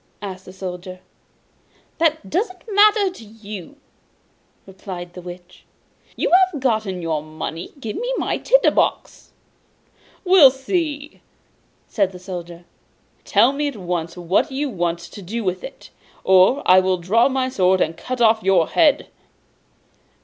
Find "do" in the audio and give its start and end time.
15.21-15.43